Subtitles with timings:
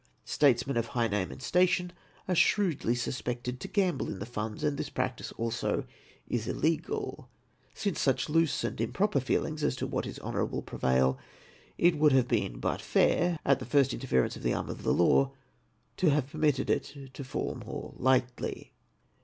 [0.25, 1.93] Statesmen of high name and station
[2.27, 5.85] are shrewdly suspected to gamble in the funds, and this practice also
[6.27, 7.29] is illegal;—
[7.75, 11.19] since such loose and improper feelings as to what is honour able prevail,
[11.77, 14.81] it would have been but fair, at the first inter ference of the arm of
[14.81, 15.29] the law,
[15.97, 18.71] to have permitted it to fall more lightly.